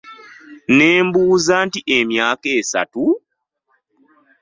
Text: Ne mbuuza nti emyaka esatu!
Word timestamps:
Ne 0.75 0.87
mbuuza 1.05 1.55
nti 1.67 1.79
emyaka 1.97 2.47
esatu! 2.59 3.03